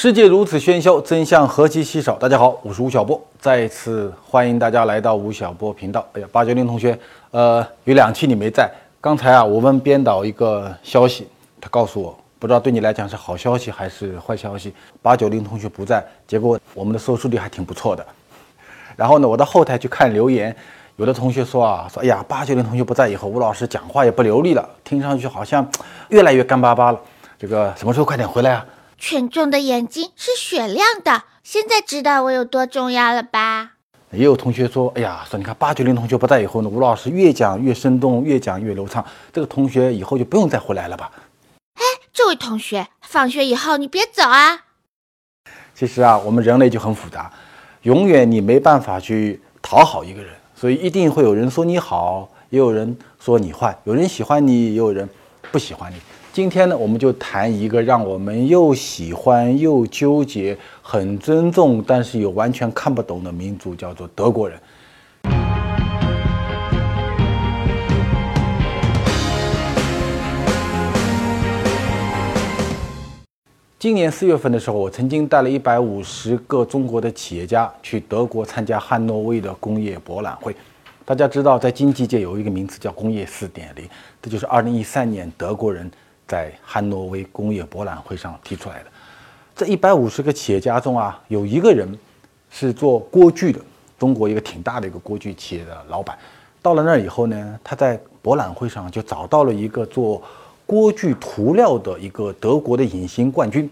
[0.00, 2.14] 世界如此喧嚣，真相何其稀少。
[2.14, 6.06] 大家好，我是吴晓波，再一次欢迎大家来到吴晓波频道。
[6.12, 6.96] 哎呀，八九零同学，
[7.32, 8.70] 呃，有两期你没在。
[9.00, 11.26] 刚才啊，我问编导一个消息，
[11.60, 14.72] 他告诉我，不知道对你来讲是好消息还是坏消息。
[15.02, 18.06] 八九零同学不在，结果我们的收视率还挺不错的。
[18.94, 20.54] 然后呢，我到后台去看留言，
[20.94, 25.68] 有的同学说啊，说哎呀，八九零同学不在以后，吴老师讲话也不流利了，听上去好像
[26.10, 27.00] 越来越干巴巴了。
[27.36, 28.64] 这个什么时候快点回来啊？
[28.98, 33.74] 群众的眼睛是雪亮的，现在知道我有多重要了吧？
[34.10, 39.04] 也有同学说：“哎呀，说你看八九零同学不在以后呢，吴老师越讲越生动，越讲越流畅。
[39.32, 41.12] 这个同学以后就不用再回来了吧？”
[41.78, 44.64] 哎，这位同学，放学以后你别走啊！
[45.76, 47.32] 其实啊，我们人类就很复杂，
[47.82, 55.08] 永远你没办法去讨好一个人，所以一定会有人说你好，也有人说你坏，有人喜欢你，也有人
[55.52, 55.96] 不喜欢你。
[56.38, 64.56] 今天呢，我们就谈一个让我们又喜欢又纠结、很尊重，但是又完全看不懂的民族，叫做德国人。
[73.80, 80.54] 今年四月份的时候，我曾经带了一百五十个中国的企业家去德国参加汉诺威的工业博览会。
[81.04, 83.84] 大家知道，在经济界有一个名词叫“工业四点零”，
[84.22, 85.90] 这就是二零一三年德国人。
[86.28, 88.90] 在汉诺威工业博览会上提出来的，
[89.56, 91.88] 这一百五十个企业家中啊，有一个人
[92.50, 93.58] 是做锅具的，
[93.98, 96.16] 中国一个挺大的一个锅具企业的老板。
[96.60, 100.22] 到了那儿以后呢，他在博览会上就找到了一个做
[100.66, 103.70] 锅具涂料的一个德国的隐形冠军，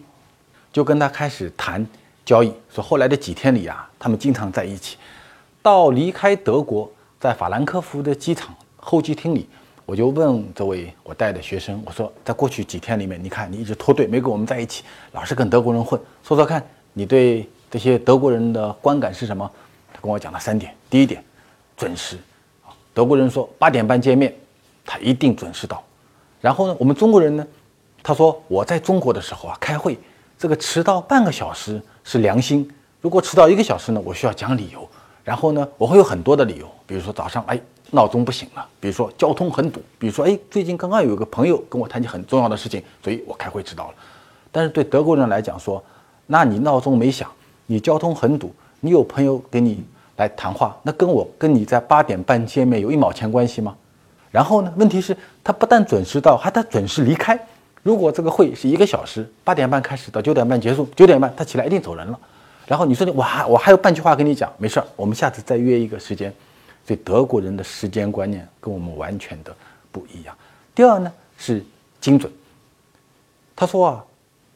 [0.73, 1.87] 就跟他开始谈
[2.25, 2.51] 交易。
[2.73, 4.97] 说后来的几天里啊，他们经常在一起。
[5.61, 6.91] 到离开德国，
[7.21, 9.47] 在法兰克福的机场候机厅里。
[9.87, 16.61] 我就问这位我带的学生，我说，在过去几天里面，你看你一直脱队，没跟我们在一起，老是跟德国人混，说说看
[16.93, 19.49] 你对这些德国人的观感是什么？
[19.95, 20.75] 他跟我讲了三点。
[20.91, 21.23] 第一点，
[21.77, 22.17] 准时，
[22.65, 24.35] 啊，德国人说八点半见面，
[24.85, 25.81] 他一定准时到。
[26.41, 27.47] 然后呢，我们中国人呢，
[28.03, 29.97] 他说我在中国的时候啊，开会
[30.37, 32.69] 这个迟到半个小时是良心，
[33.01, 34.85] 如果迟到一个小时呢，我需要讲理由。
[35.23, 37.61] 然后呢，我会有很多的理由，比如说早上哎。
[37.91, 43.95] 闹钟不醒了，比如说交通很堵，比如说哎，最近刚刚有一个朋友跟我谈起很重要的事情，所以我开会迟到了。
[44.51, 45.83] 但是对德国人来讲说，
[46.27, 47.31] 那你闹钟没响，
[47.67, 49.85] 你交通很堵，你有朋友给你
[50.17, 53.77] 来谈话，那跟我跟你在八点半见面有一毛钱关系吗？
[54.31, 57.39] 然后呢，问题是他不但准时到，还得准时离开。
[57.83, 62.19] 如果这个会是一个小时，八点半开始到九点半结束，九点半他起来一定走人了。
[62.67, 66.35] 然后你说你我还我还有半句话跟你讲，没事儿，我们下次再约一个时间。
[66.87, 69.55] 所以德国人的时间观念跟我们完全的
[69.91, 70.37] 不一样。
[70.75, 71.65] 第二呢是
[72.01, 72.33] 精准。
[73.57, 74.05] 他说啊，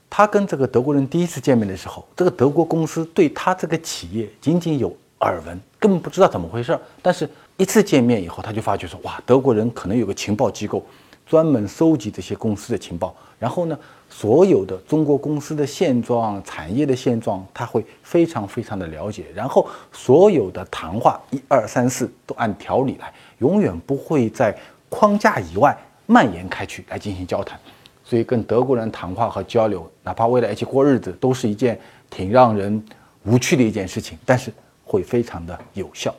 [0.08, 6.80] 他跟这个德国人第一次见面的时候，这个德国公司对他这个企业仅仅有耳闻，根本不知道怎么回事儿。
[7.02, 10.84] 但是一次见面以后，他就发觉说，哇，德国人可能有个情报机构。
[11.30, 19.26] 专门收集这些公司的情报，然后呢，所有的中国公司的现状、产业的现状，他会非常非常的了解。
[19.32, 24.52] 然后所有的谈话，一二三四都按条理来，永远不会在
[24.88, 27.56] 框架以外蔓延开去来进行交谈。
[28.04, 31.78] 所以跟德国人谈话和交流，哪怕为了一起过日子，都是一件
[32.10, 32.84] 挺让人
[33.22, 34.52] 无趣的一件事情，但是
[34.84, 36.12] 会非常的有效。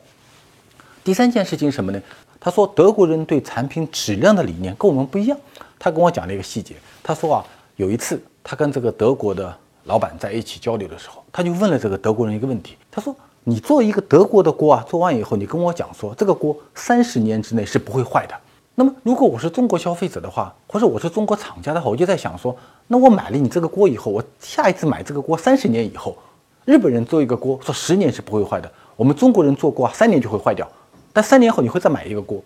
[1.04, 2.02] 第三件事情是什么呢？
[2.44, 5.38] 他说：“德国人对产品质量的理念跟我们不一样。”
[5.78, 6.74] 他跟我讲了一个细节。
[7.04, 12.76] 他说：“啊，有一次他跟这个德国的老板在一起交流的时候，他就问了这个德国人一个问题。
[12.90, 13.16] 他说
[13.46, 18.36] ：‘你做一个德国的锅啊，做完以后，你跟我讲说这个锅三十年之内是不会坏的。
[18.74, 22.56] 那么如果我是中国消费者的话，或者我是中国厂家的话，我就在想说，
[22.88, 26.18] 那我买了你这个锅以后，我下一次买这个锅三十年以后，
[26.66, 30.68] 日本人做一个锅说十年是不会坏的，我们中国人做锅三年就会坏掉。”
[31.14, 32.44] 但三年后你会再买一个锅，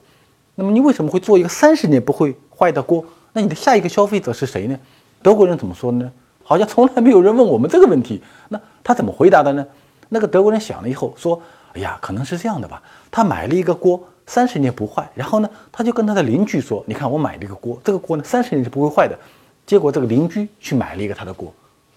[0.56, 3.06] 那么你为什么会做一个三十年不会坏的锅？
[3.34, 4.80] 那你的下一个消费者是谁呢？
[5.22, 6.12] 德国人怎么说呢？
[6.44, 8.22] 好像从来没有人问我们这个问题。
[8.50, 9.66] 那他怎么回答的呢？
[10.10, 11.42] 那个德国人想了以后说
[11.74, 12.82] ：“哎呀，可能是这样的吧。
[13.10, 15.10] 他买了一个锅，三十年不坏。
[15.16, 19.18] 然后呢，他就跟他的邻居说：‘你看，我买了一个锅，这个锅呢三十年是不会坏的。’
[19.66, 21.52] 结果这个邻居去买了一个他的锅，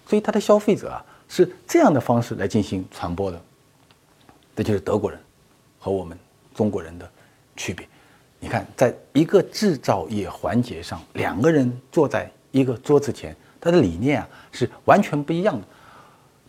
[0.07, 3.39] 所以他的消费者啊是这样的方式来进行传播的。
[4.55, 5.19] 这就是德国人
[5.79, 6.17] 和我们。”
[6.59, 7.09] 中国人的
[7.55, 7.87] 区别，
[8.37, 15.65] 你看，在一个制造业环节上，两个人坐在一个桌子前，他的理念啊是完全不一样的。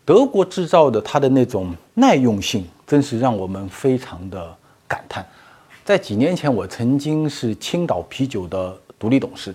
[0.05, 4.53] 德国制造的它的那种耐用性，真是让我们非常的
[4.89, 5.25] 感叹。
[5.85, 9.55] 在几年前，我曾经是青岛啤酒的独立董事。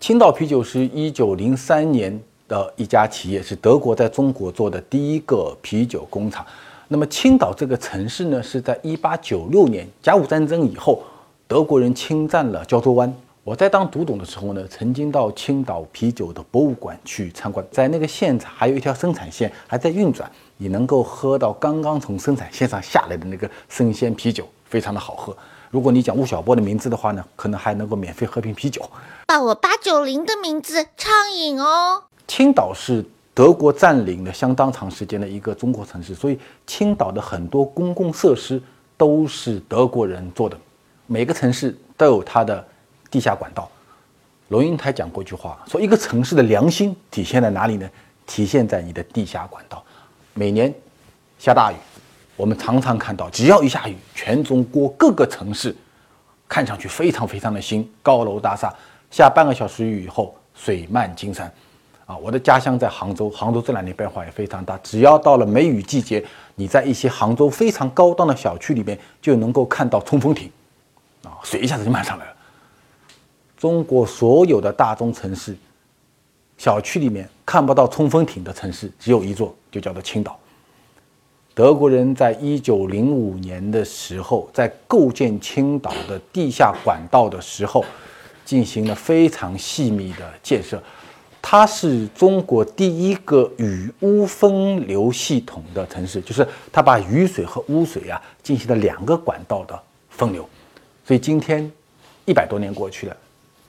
[0.00, 6.44] 青岛啤酒是一九零三年的一家企业，是德国在中国做的第一个啤酒工厂。
[6.92, 11.02] 那么青岛这个城市呢，是在一八九六年甲午战争以后，
[11.48, 13.10] 德国人侵占了胶州湾。
[13.44, 25.34] 我在当读懂的时候呢，曾经到青岛啤酒的博物馆去参观，在那个现场还有一条生产线还在运转，你能够喝到刚刚从生产线上下来的那个生鲜啤酒，非常的好喝。
[25.70, 28.82] 如果你讲吴晓波的名字的话呢，可能还能够免费喝瓶啤酒。
[29.26, 32.02] 报我八九零的名字畅饮哦。
[32.28, 33.02] 青岛是
[33.34, 38.62] 德国占领了相当长时间的一个中国城市，所以青岛的很多公共设施
[38.96, 40.58] 都是德国人做的。
[41.06, 42.66] 每个城市都有它的。
[43.12, 43.70] 地下管道，
[44.48, 47.86] 龙应台讲过一句话，说一个城市的良心体现在哪里呢？
[48.26, 49.84] 体现在你的地下管道。
[50.32, 50.72] 每年
[51.38, 51.76] 下大雨，
[52.34, 55.76] 我们常常看到，只要一下雨，全中国各个城市
[56.48, 58.72] 看上去非常非常的新，高楼大厦，
[59.10, 61.52] 下半个小时雨以后，水漫金山。
[62.12, 64.78] 啊，我的家乡在杭州，杭州这两年变化也非常大。
[64.82, 66.22] 只要到了梅雨季节，
[66.56, 70.50] 你在一些杭州非常高档的小区里面，就能够看到冲锋艇，
[71.24, 72.32] 啊，水一下子就漫上来了。
[73.56, 75.56] 中国所有的大中城市，
[76.58, 80.38] 小区里面看不到冲锋艇的城市只有一座，就叫做青岛。
[81.54, 87.82] 德国人在一九零五年的时候，在构建青岛的地下管道的时候，
[88.44, 90.82] 进行了非常细密的建设。
[91.44, 99.78] 它是中国第一个雨污分流系统的城市，就是它把雨水和污水啊进行了两个管道的
[100.08, 100.48] 分流。
[101.04, 101.70] 所以今天
[102.24, 103.16] 一百多年过去了。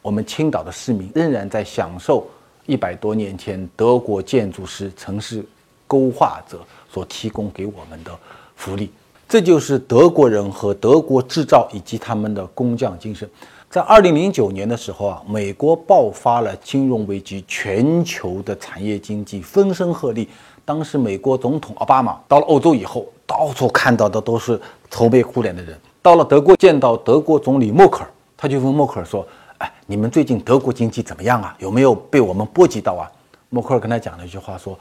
[0.04, 2.28] 我们青岛的市民仍然在享受
[2.66, 5.44] 一百多年前德国建筑师、城市
[5.88, 6.60] 勾画者
[6.92, 8.12] 所提供给我们的
[8.56, 8.92] 福利。
[9.28, 13.28] 这就是德国人和德国制造以及他们的工匠精神。
[13.74, 20.28] 在二零零九年的时候啊，美国爆发了金融危机，全球的产业经济风声鹤唳。
[20.64, 24.62] 当时美国总统奥巴马到了欧洲以后，到处看到的都是
[24.92, 25.76] 愁眉苦脸的人。
[26.04, 29.28] 到了德国，见到德国总理默克尔，他就问默克尔说。
[29.58, 31.56] 哎你们最近德国经济怎么样啊？
[31.58, 33.10] 有没有被我们波及到啊？
[33.50, 34.78] 默克尔跟他讲了一句话，说：“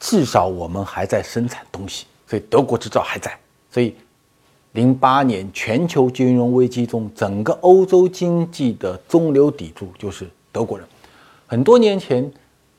[0.00, 3.30] 至少我们还在生产东西，所以德国制造还在。”
[3.70, 3.94] 所以，
[4.72, 10.86] 零八年全球金融危机中，整个欧洲经济的中流砥柱就是德国人。
[11.46, 12.30] 很多年前，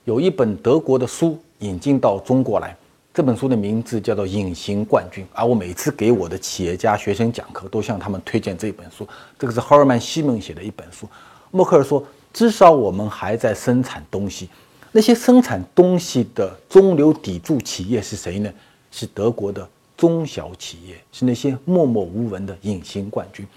[0.06, 2.76] 有一本德国的书引进到中国来，
[3.14, 9.08] 这本书的名字叫做《隐形冠军》，而我每次给我的企业家学生讲课，都向他们推荐这本书。
[9.38, 11.08] 这个是赫尔曼·西蒙写的一本书。
[11.52, 12.04] 默克尔说
[12.34, 14.50] ：“至少我们还在生产东西。
[14.92, 18.52] 那些生产东西的中流砥柱企业是谁呢？
[18.90, 19.68] 是德国的
[20.04, 23.48] 中小企业，是那些默默无闻的隐形冠军。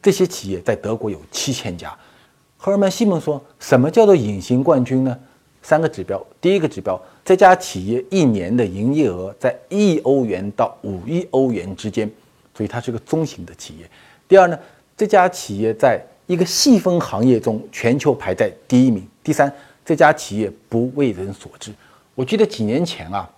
[0.00, 1.92] 这些企业在德国有七千家。”
[2.56, 5.18] 赫尔曼·西蒙说：“什么叫做隐形冠军呢？
[5.60, 6.24] 三个指标。
[6.40, 12.08] 第一个指标，这家企业一年的营业额在一亿欧元到五亿欧元之间，
[12.54, 13.90] 所以它是个中型的企业。
[14.28, 14.56] 第二呢，
[14.96, 19.04] 这家企业在一个细分行业中，全球排在第一名。
[19.24, 19.52] 第三，
[19.84, 21.72] 这家企业不为人所知。
[22.14, 23.28] 我记得几年前啊，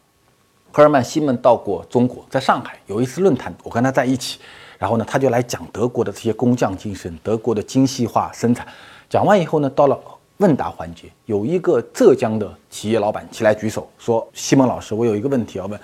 [0.73, 4.39] 赫尔曼·西蒙到过中国，在上海有一次论坛，我跟他在一起，
[4.79, 8.67] 然后呢，他就来讲德国的这些工匠精神，德国的精细化生产。
[9.09, 9.99] 讲完以后呢，到了
[10.37, 15.79] 问答环节，有一个浙江的企业老板起来举手说：“西蒙老师，我有一个问题要问。”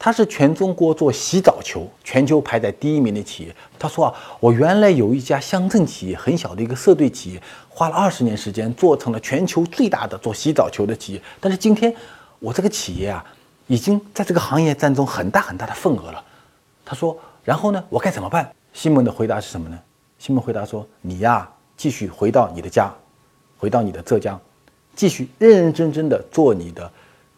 [0.00, 3.56] 他是全中国做洗澡球全球排在第一名的企业。
[3.76, 11.22] 他说啊，我原来有一家乡镇企业，很小的一个社队企业，花了二十年时间做成了全球最大的做洗澡球的企业。
[11.40, 11.92] 但是今天
[12.38, 13.24] 我这个企业啊，
[13.68, 16.24] 已经在这个行业占中很大很大的份额了。
[16.84, 18.50] 他说，然后呢，我该怎么办？
[18.72, 19.78] 西蒙的回答是什么呢？
[20.18, 22.92] 西蒙回答说，你呀，继续回到你的家，
[23.58, 24.40] 回到你的浙江，
[24.96, 26.90] 继续认认真真的做你的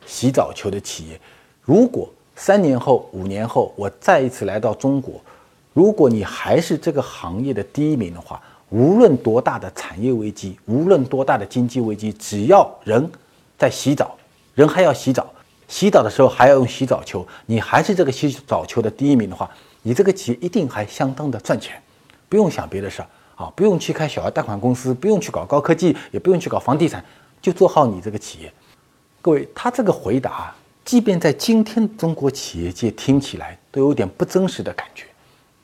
[0.07, 1.21] 洗澡球的企业。
[1.63, 5.21] 如果三年后、五年后，我再一次来到中国，
[5.75, 13.11] 如果你还是这个行业的第一名的话，无论多大的产业危机，无论多大的经济危机，只要人
[13.59, 14.17] 在洗澡，
[14.55, 15.27] 人还要洗澡，
[15.71, 19.49] 洗澡的时候还要用洗澡球，你还是这个洗澡球的第一名的话，
[19.83, 21.81] 你这个企业一定还相当的赚钱，
[22.29, 27.03] 不用想别的事儿啊，不用去开小额贷款公司，不用去搞高科技，也不用去搞房地产，
[27.41, 28.53] 就做好你这个企业。
[29.23, 30.53] 各位，他这个回答。
[30.85, 35.05] 即便在今天中国企业界听起来都有点不真实的感觉，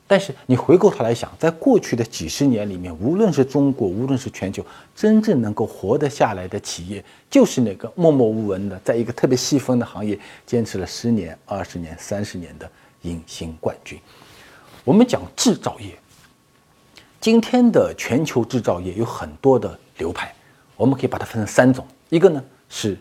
[0.06, 12.70] 但是你回过头来想，在过去的几十年里面，无论是中国，无论是全球，真正能够活得下来的企业，就是那个默默无闻的，在一个特别细分的行业坚持了十年、二十年、三十年的
[13.02, 13.98] 隐形冠军。
[14.84, 15.98] 我们讲制造业，
[17.20, 20.34] 今天的全球制造业有很多的流派，
[20.76, 22.96] 我们可以把它分成三种，一个呢是。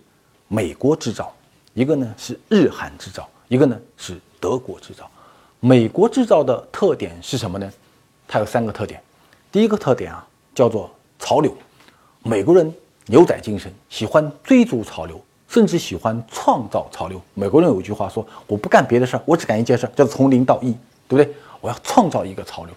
[0.48, 1.36] 美国制造，
[1.74, 5.10] 一个呢是日韩制造，一个呢是德国制造。
[5.68, 7.68] 美国制造的特点是什么呢？
[8.28, 9.02] 它有三个特点。
[9.52, 11.52] 第一个特点啊，叫做潮流。
[12.22, 12.72] 美国人
[13.08, 17.20] 牛仔精神，喜欢追逐潮流，甚至喜欢创造潮流。
[17.34, 20.72] 美国人有一句话说：“我不干别的事儿，我只干一件事，叫做从零到一，
[21.08, 21.34] 对不对？
[21.62, 22.74] 我要创造一个潮流。”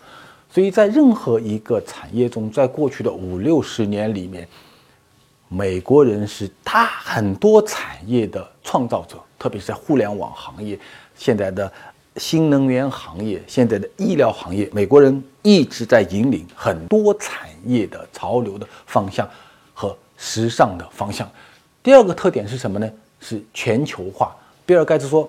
[0.50, 4.48] 所以在任何一个产业中，在过去的五六十年里面，
[5.48, 10.78] 美国人是大很多产业的创造者，特别是在互联网行业、
[11.14, 11.70] 现在的
[12.18, 19.28] 新能源行业、现在的医疗行业，美国人一直在引领很多产业的潮流的方向
[19.72, 21.30] 和时尚的方向。
[21.82, 22.90] 第二个特点是什么呢？
[23.20, 24.36] 是全球化。
[24.66, 25.28] 比尔盖茨说：“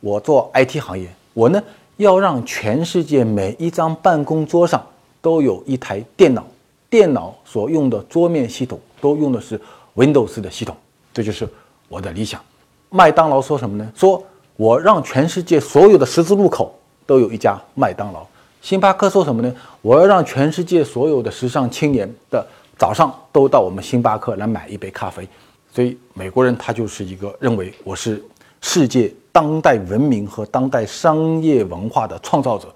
[0.00, 1.62] 我做 IT 行业，我呢。”
[2.00, 4.82] 要让全世界每一张办公桌上
[5.20, 6.46] 都有一台电脑，
[6.88, 9.60] 电脑所用的桌面系统都用的是
[9.94, 10.74] Windows 的系统，
[11.12, 11.46] 这就是
[11.88, 12.42] 我的理想。
[12.88, 13.92] 麦当劳说什么呢？
[13.94, 14.24] 说
[14.60, 18.26] 我让全世界所有的十字路口都有一家麦当劳。
[18.60, 19.50] 星巴克说什么呢？
[19.80, 25.26] 我要让全世界所有的时尚青年的早上都到我们星巴克来买一杯咖啡。
[25.72, 28.22] 所以美国人他就是一个认为我是
[28.60, 29.10] 世界。
[29.32, 32.68] 当代文明和当代商业文化的创造者，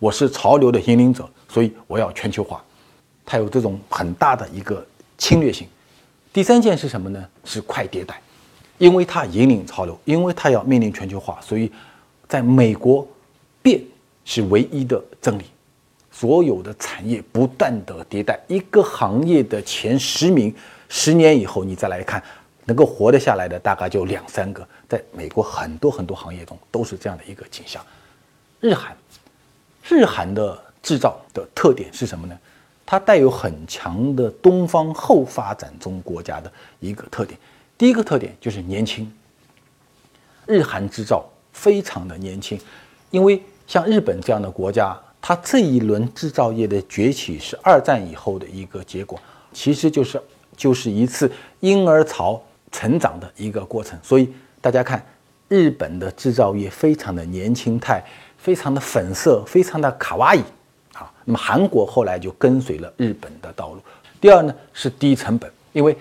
[0.00, 2.62] 我是潮流的引领者，所以我要全球化。
[3.24, 4.84] 他有这种很大的一个
[5.16, 5.66] 侵略性。
[6.30, 7.24] 第三件是什么呢？
[7.44, 8.20] 是快迭代，
[8.78, 11.70] 因为它引领潮流，因为它要面临全球化，所以
[12.28, 13.06] 在美国
[13.60, 13.82] 变
[14.24, 15.44] 是唯一的真理。
[16.10, 20.54] 所有的产业不断的迭代，一个行业的前十名，
[20.88, 22.22] 十年以后你再来看。
[22.64, 27.84] 能够活得下来的大概就两三个，在美国很多很多行业中都是这样的一个景象。
[28.60, 28.96] 日韩，
[29.88, 32.38] 日韩的制造的特点是什么呢？
[32.86, 37.36] 它带有很强的东方后发展中国家的一个特点。
[37.82, 39.12] 第一个特点就是年轻。
[40.46, 42.56] 日韩制造非常的年轻，
[43.10, 49.20] 因为像日本这样的国家，它这一轮制造业的崛起是二战以后的一个结果，
[49.52, 50.22] 其实就是
[50.56, 52.40] 就是一次婴儿潮。
[52.70, 55.04] 成长的一个过程，所以大家看，
[55.48, 58.02] 日本的制造业非常的年轻态，
[58.38, 60.40] 非常的粉色，非常的卡哇伊
[60.94, 61.12] 啊。
[61.26, 63.82] 那么韩国后来就跟随了日本的道路。
[64.22, 65.94] 第二呢是低成本，因为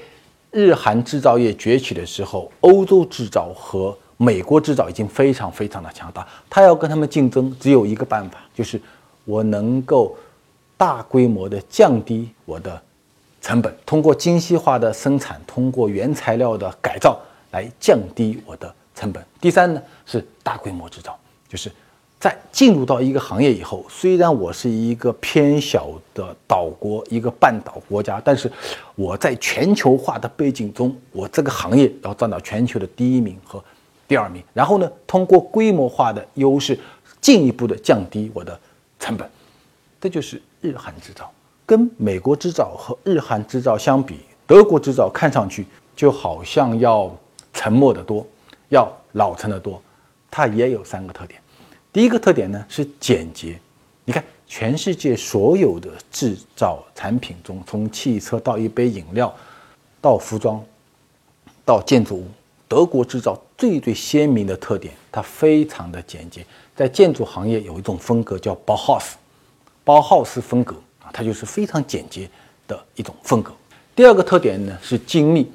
[0.52, 8.80] 日韩制造业崛起的时候，欧洲制造和美国制造已经非常非常的强大，他要跟他们竞争，只有一个办法，就是
[9.26, 10.16] 我能够
[10.78, 12.82] 大规模的降低我的。
[13.44, 19.26] 成本通过精细化的生产，通过原材料的改造来降低我的成本。
[19.42, 21.18] 第三呢是大规模制造，
[21.50, 21.72] 就是
[22.22, 28.50] 在进入到一个行业以后，虽然我是一个偏小的岛国，一个半岛国家，但是
[28.94, 33.62] 我在全球化的背景中，我这个行业要占到全球的第一名和
[34.08, 34.44] 第二名。
[34.54, 36.80] 然后呢，通过规模化的优势，
[37.20, 38.60] 进一步的降低我的
[39.00, 39.28] 成本。
[40.00, 41.28] 这就是日韩制造。
[41.66, 47.12] 跟美国制造和日韩制造相比，德国制造看上去就好像要
[47.52, 48.24] 沉默得多，
[48.70, 49.82] 要老成得多。
[50.30, 51.41] 它也有三个特点。
[51.94, 53.60] 第一个特点呢是简洁。
[54.06, 59.34] 你看，全世界所有的制造产品中，从汽车到一杯饮料，
[60.00, 60.64] 到服装，
[61.66, 62.28] 到建筑物，
[62.68, 66.46] 德国制造最最鲜明的特点，它非常的简洁。
[66.76, 69.18] 在建筑行业有一种风格叫包豪斯，
[69.84, 71.12] 包豪斯风格啊。
[71.12, 72.30] 它就是非常简洁
[72.68, 73.54] 的一种风格。
[73.94, 75.52] 第二个特点呢是精密。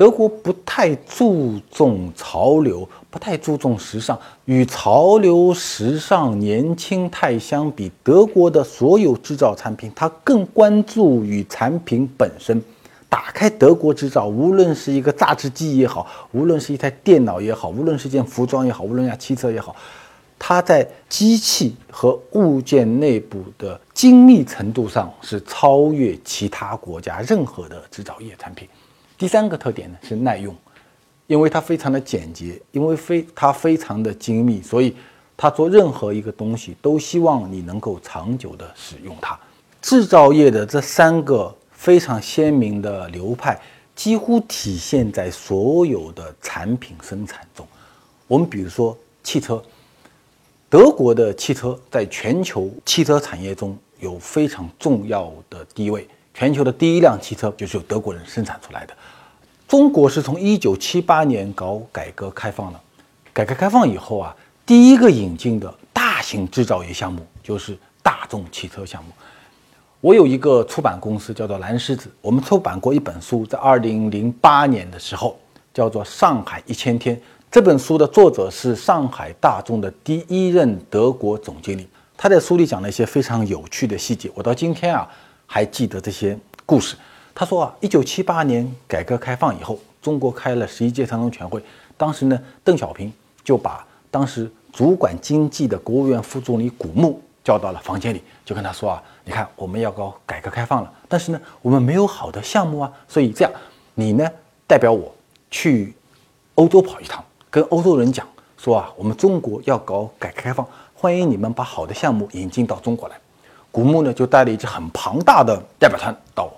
[0.00, 4.18] 德国不太注重潮流，不太注重时尚。
[4.46, 12.62] 与潮流、时尚、年轻态相比，德国的所有制造产品，它更关注于产品本身。
[13.10, 19.76] 打开德国制造，无论是一个榨汁机也好，无论是一台电脑也好，无论是一件服装也好，无论一辆汽车也好。
[20.38, 28.66] 它在机器和物件内部的精密程度上是超越其他国家任何的制造业产品。
[29.20, 30.56] 第三个特点呢是耐用，
[31.26, 34.96] 因为它非常的简洁，因为非它非常的精密，所以
[35.36, 39.38] 它做任何一个东西都希望你能够长久的使用它。
[39.82, 43.60] 制造业的这三个非常鲜明的流派，
[43.94, 47.66] 几乎体现在所有的产品生产中。
[48.26, 49.62] 我们比如说汽车。
[50.70, 56.08] 德国的汽车在全球汽车产业中有非常重要的地位。
[56.34, 58.94] 全球的第一辆汽车就是由德国人生产出来的。
[59.68, 62.80] 中国是从一九七八年搞改革开放的，
[63.32, 64.34] 改革开放以后啊，
[64.66, 69.10] 第一个引进的大型制造业项目就是大众汽车项目。
[70.00, 75.38] 我有一个出版公司叫做蓝狮子，我们出版过一本书，在二零零八年的时候
[75.74, 77.14] 叫做《上海一千天》。
[77.50, 81.86] 这本书的作者是上海大众的第一任德国总经理。
[82.16, 85.08] 他在书里讲了一些非常有趣的细节，我到今天啊
[85.52, 86.96] 还记得这些故事。
[87.34, 91.60] 他说啊，一九七八年改革开放以后，中国开了十一届三中全会，
[91.96, 103.52] 当时呢，邓小平就把当时主管经济的国务院副总理古牧叫到了房间里，就跟他说啊，你看我们要搞改革开放了，但是呢，我们没有好的项目啊，所以这样，
[103.94, 104.24] 你呢
[104.68, 105.12] 代表我
[105.50, 105.92] 去
[106.54, 108.24] 欧洲跑一趟，跟欧洲人讲
[108.56, 110.64] 说啊，我们中国要搞改革开放。
[110.94, 113.16] 欢迎你们把好的项目引进到中国来。
[113.72, 116.50] 古牧呢就带了一支很庞大的代表团到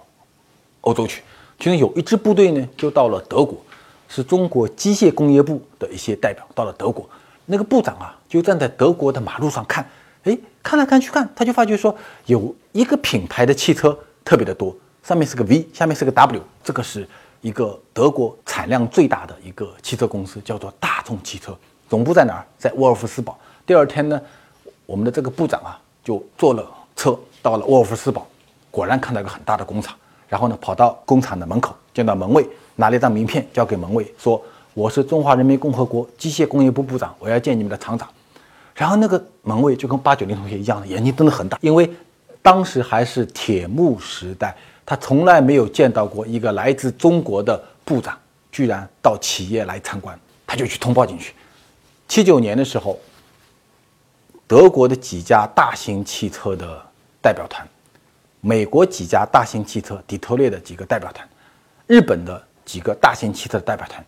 [0.80, 1.22] 欧洲去，
[1.58, 3.58] 其中有一支部队呢就到了德国，
[4.08, 7.08] 是中国机械工业部的一些代表到了德国。
[7.44, 9.86] 那个部长啊就站在德国的马路上看，
[10.24, 11.94] 哎，看来看去看，他就发觉说
[12.26, 17.06] 有一个品牌的汽车特别的多，上面是个 V，下面是个 W，这个是
[17.40, 21.56] 一个德国产量最大的一个汽车公司，叫做大众汽车，
[21.88, 22.46] 总部在哪儿？
[22.56, 23.38] 在沃尔夫斯堡。
[23.66, 24.20] 第二天呢，
[24.86, 26.64] 我们的这个部长啊，就坐了
[26.96, 28.26] 车到了沃尔夫斯堡，
[28.70, 29.94] 果然看到一个很大的工厂，
[30.28, 32.46] 然后呢，跑到工厂的门口，见到门卫，
[32.76, 34.40] 拿了一张名片交给门卫，说
[34.74, 38.08] ：“我是中华人民共和国机械工业部部长，我要见你们的厂长。”
[38.74, 41.90] 然后那个门卫就跟八九零同学一样的，眼睛瞪得很大，因为
[42.40, 44.56] 当时还是铁幕时代，
[44.86, 48.16] 他从来没有见到过一个来自中国的部长
[48.50, 51.34] 居然到企业来参观，他就去通报进去。
[52.08, 52.98] 七九年的时候。
[54.52, 56.78] 德国的几家大型汽车的
[57.22, 57.66] 代表团，
[58.42, 61.26] 美国几家大型汽车底特律的几个代表团，
[61.86, 64.04] 日本的几个大型汽车的代表团，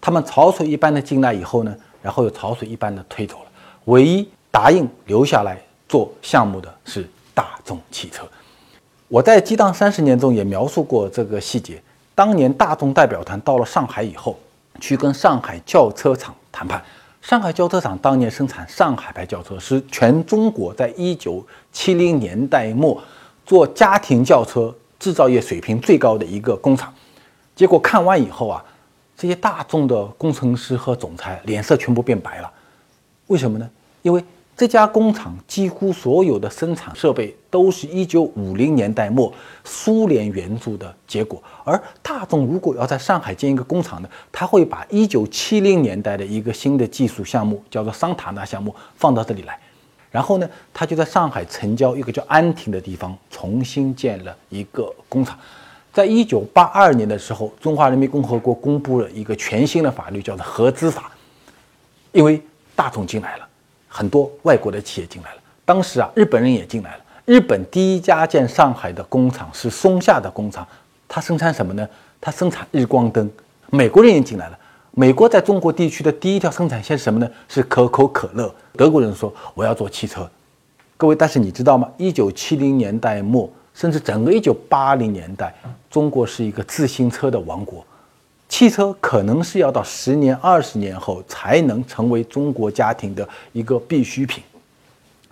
[0.00, 3.50] 他们潮水一般的进来以后呢，然后又潮水一般的推走了。
[3.86, 8.24] 唯一答应留下来做项目的是大众汽车。
[9.08, 11.82] 我在《激荡三十年》中也描述过这个细节。
[12.14, 14.38] 当年大众代表团到了上海以后，
[14.80, 16.80] 去跟上海轿车厂谈判。
[17.28, 22.98] 上海轿车厂当年生产上海牌轿车，是全中国在一九七零年代末
[23.44, 26.90] 做家庭轿车制造业水平最高的一个工厂。
[27.54, 28.64] 结果看完以后啊，
[29.14, 32.50] 这些大众的工程师和总裁脸色全部变白了。
[33.26, 33.68] 为什么呢？
[34.00, 34.24] 因为。
[34.58, 49.56] 这家工厂几乎所有的生产设备都是一九五零年代末苏联援助的结果，而大众如果要在上海建一个工厂呢，他会把一九七零年代的一个新的技术项目，叫做桑塔纳项目放到这里来，
[50.10, 55.38] 然后呢，他就在上海城郊一个叫安亭的地方重新建了一个工厂。
[55.92, 61.12] 在一九八二年的时候，中华人民共和国公布了一个全新的法律，叫做合资法，
[62.10, 62.42] 因为
[62.74, 63.47] 大众进来了。
[63.88, 67.00] 很多外国的企业进来了，当时啊，日本人也进来了。
[67.24, 70.66] 日本第一家建上海的工厂是松下的工厂，
[71.06, 71.86] 它生产什么呢？
[72.20, 73.30] 它生产日光灯。
[73.70, 74.58] 美国人也进来了，
[74.92, 77.30] 美国在中国地区的第一条生产线是什么呢？
[77.48, 78.54] 是可口可乐。
[78.74, 80.30] 德国人说我要做汽车，
[80.96, 81.90] 各位，但是你知道吗？
[81.96, 85.54] 一九七零年代末，甚至整个一九八零年代，
[85.90, 87.84] 中国是一个自行车的王国。
[88.48, 94.42] 汽车可能是要到十年、二十年后才能成为中国家庭的一个必需品，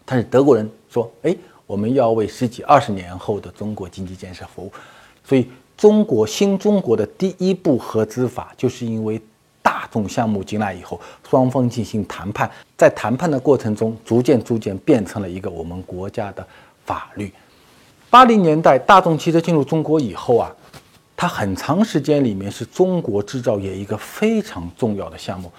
[0.05, 1.35] 但是德国人说：“哎，
[1.66, 4.70] 我们要为十几、二十年后的中国经济建设服务。”
[5.24, 5.48] 所以，
[5.79, 9.20] 中国新中国的第一部合资法，就是因为
[9.62, 16.46] 大众项目进来以后，双方进行谈判，在谈判的过程中，逐渐逐渐变成了一个我们国家的
[16.85, 17.33] 法律。
[18.11, 20.55] 八零年代，大众汽车进入中国以后啊。
[21.16, 25.50] 它很长时间里面是中国制造业一个非常重要的项目，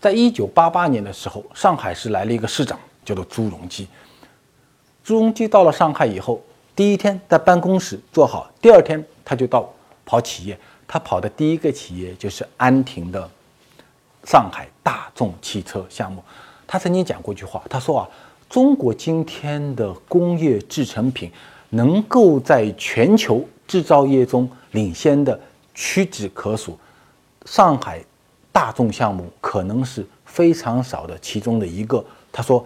[0.00, 3.86] 在一九八八年的时候，上海市来了一个市长，叫做朱镕基。
[5.04, 6.42] 朱镕基到了上海以后，
[6.74, 9.70] 第一天在办公室坐好，第二天他就到
[10.06, 10.58] 跑企业。
[10.86, 13.28] 他跑的第一个企业就是安亭的
[14.24, 16.22] 上海大众汽车项目。
[16.66, 18.08] 他曾经讲过一句话，他说啊，
[18.48, 21.30] 中国今天的工业制成品
[21.68, 23.46] 能够在全球。
[23.66, 25.38] 制造业中领先的
[25.74, 26.78] 屈指可数，
[27.46, 28.02] 上海
[28.52, 32.04] 大众项目可能是非常少的其中的一个。
[32.30, 32.64] 他说，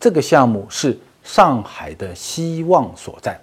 [0.00, 3.38] 这个项目是上海的希望所在。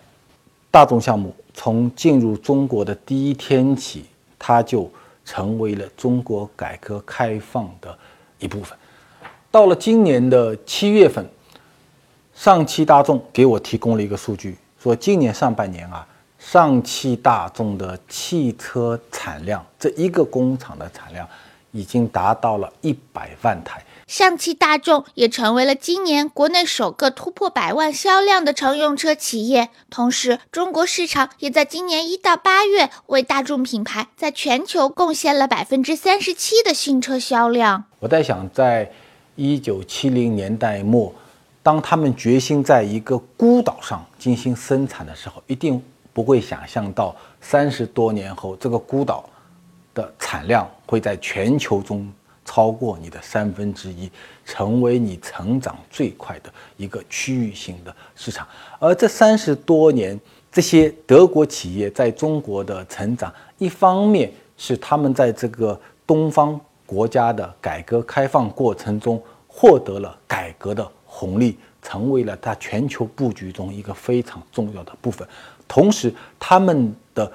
[0.71, 4.05] 大众项目从进入中国的第一天起，
[4.37, 4.91] 它就
[5.23, 7.97] 成为了中国改革开放的
[8.39, 8.77] 一部分。
[9.51, 11.25] 到了今年的七月份，
[12.33, 16.05] 上汽大众给我提供了一个数据，说今年上半年啊。
[16.45, 21.27] 上汽大众的汽车产量，这一个工厂的产量
[21.71, 23.83] 已经达到了一百万台。
[24.05, 29.69] 上汽大众也成为了今年国内首个突破百万销量的乘用车企业。
[29.89, 37.85] 同时，中国市场也在今年一到八月为大众品牌在全球贡献了百分之三十七的新车销量。
[37.99, 38.91] 我在想，在
[39.35, 41.11] 一九七零年代末，
[41.63, 45.83] 当他们决心在一个孤岛上进行生产的时候，一定
[46.15, 49.29] 不会想象到三十多年后，这个孤岛
[49.93, 52.09] 的产量会在全球中。
[52.47, 54.07] 超过你的三分之一，
[54.45, 58.47] 成为你成长最快的一个区域性的市场。
[58.77, 60.17] 而这三十多年，
[60.51, 75.27] 这些德国企业在中国的成长，一方面是他们在这个东方国家的改革开放过程中获得了改革的红利，成为了它全球布局中一个非常重要的部分。
[75.67, 77.31] 同时，他们的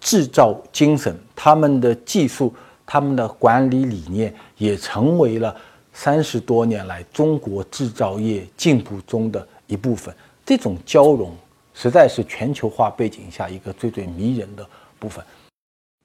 [0.00, 2.54] 制造精神，他们的技术。
[2.84, 5.56] 他们的管理理念也成为了
[5.94, 10.14] 三十多年来中国制造业进步中的一部分。
[10.44, 11.34] 这种交融，
[11.72, 14.66] 实在是全球化背景下一个最最迷人的
[14.98, 15.24] 部分。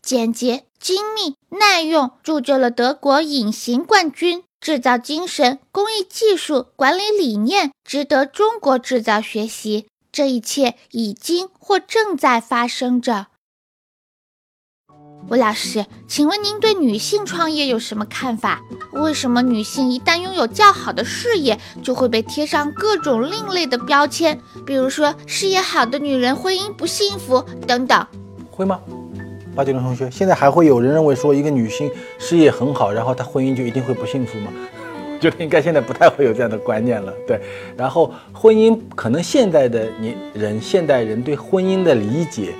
[0.02, 4.44] 简洁、精密、耐用，铸就了德国隐形冠军。
[4.62, 9.88] 制造精神、工艺技术、管理理念，值得中国制造学习。
[10.12, 13.28] 这一切已经或正在发生着。
[15.30, 18.62] 吴老师，请问您对女性创业有什么看法？
[18.93, 24.39] 为什么女性一旦拥有较好的事业，就会被贴上各种另类的标签？
[24.65, 28.08] 比如说，事业好的女人婚姻不幸福等等。
[28.50, 28.80] 会吗？
[29.54, 34.52] 八九零同学，现在还会有人认为说一个女性事业很好，然后她婚姻就一定会不幸福吗？
[35.19, 37.13] 觉得应该现在不太会有这样的观念了。
[37.27, 37.39] 对，
[37.75, 42.53] 然后婚姻可能现在的年人，现代人对婚姻的理解。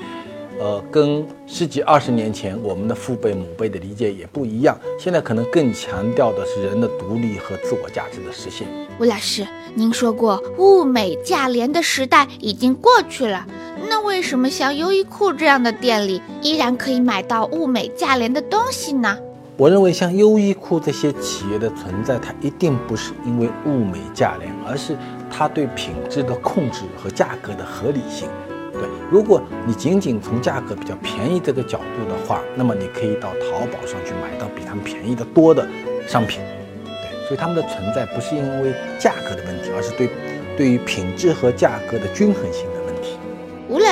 [0.60, 4.76] 呃，跟十几二十年前我们的父辈母辈的理解也不一样。
[4.98, 8.68] 现在可能更强调的是人的独立和自我价值的实现。
[9.00, 13.46] 吴老师，您说过物美价廉的时代已经过去了，
[13.88, 19.16] 那为什么像优衣库这样的店里依然可以买到物美价廉的东西呢？
[19.58, 24.96] 我认为像优衣库这些企业的存在，它一定不是因为物美价廉，而是
[25.32, 28.30] 它对品质的控制和价格的合理性。
[28.72, 35.68] 对，如果你仅仅从价格比较便宜这个角度的话，那么你可以到淘宝上去买到比他们便宜的多的
[36.08, 36.40] 商品。
[36.86, 40.08] 对，所以他们的存在不是因为价格的问题，而是对
[40.56, 42.68] 对于品质和价格的均衡性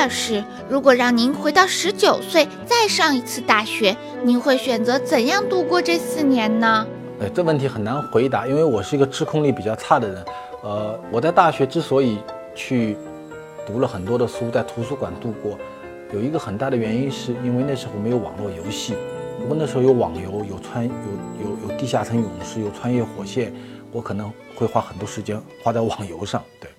[0.08, 0.36] 的问题。
[0.36, 6.86] 吴老师，如果让您回到十九岁再上一次大学，您会选择怎样度过这四年呢？
[7.22, 10.26] 哎，这问题很难回答，因为我是一个自控力比较差的人。
[10.64, 12.20] 呃，我在大学之所以
[12.54, 12.98] 去。
[13.68, 15.58] 读了很多的书，在图书馆度过，
[16.14, 18.94] 有一个很大的原因，是因为那时候没有网络游戏。
[19.42, 20.92] 如果那时候有网游，有穿有
[21.44, 23.52] 有有地下城勇士，有穿越火线，
[23.92, 26.44] 我可能会花很多时间花在网游上。
[26.62, 26.70] 对